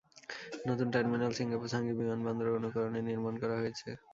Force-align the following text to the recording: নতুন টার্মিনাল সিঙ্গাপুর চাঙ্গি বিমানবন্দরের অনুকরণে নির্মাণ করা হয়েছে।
নতুন 0.65 0.87
টার্মিনাল 0.93 1.31
সিঙ্গাপুর 1.37 1.67
চাঙ্গি 1.73 1.93
বিমানবন্দরের 1.99 2.57
অনুকরণে 2.59 2.99
নির্মাণ 3.07 3.33
করা 3.41 3.55
হয়েছে। 3.61 3.89